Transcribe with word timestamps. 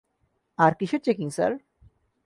আর 0.59 0.71
কিসের 0.79 1.01
checking, 1.05 1.27
sir? 1.29 1.51